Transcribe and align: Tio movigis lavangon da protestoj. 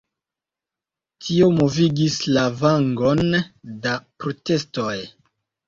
Tio 1.25 1.49
movigis 1.57 2.17
lavangon 2.39 3.23
da 3.87 3.95
protestoj. 4.21 4.99